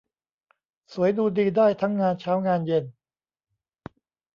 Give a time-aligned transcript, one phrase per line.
[0.93, 2.85] สวยดูดีได้ทั้งงานเช้างานเย็น